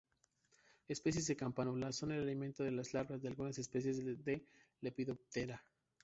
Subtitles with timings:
[0.87, 4.41] Especies de "Campanula" son el alimento de las larvas de algunas especies de
[4.81, 5.63] Lepidoptera.